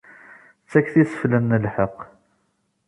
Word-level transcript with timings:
Ttaket 0.63 0.95
iseflen 1.03 1.43
n 1.57 1.61
lḥeqq. 1.65 1.99